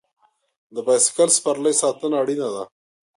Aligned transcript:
د 0.73 0.77
بایسکل 0.85 1.29
سپرلۍ 1.37 1.73
ساتنه 1.81 2.15
اړینه 2.21 2.47
ده. 2.55 2.63